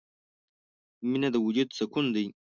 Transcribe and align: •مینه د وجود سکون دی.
•مینه 1.09 1.29
د 1.33 1.35
وجود 1.45 1.69
سکون 1.77 2.05
دی. 2.15 2.25